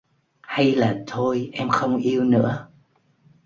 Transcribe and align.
Hay 0.41 0.75
là 0.75 0.99
thôi 1.07 1.49
Em 1.53 1.69
không 1.69 1.97
yêu 1.97 2.23
nữa 2.23 2.67